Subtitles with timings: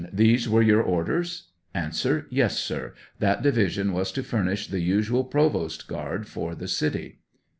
[0.11, 1.49] These were your orders?
[1.75, 1.91] A.
[2.31, 7.19] Yes, sir; that division was to furnish the usual provost guard for the city.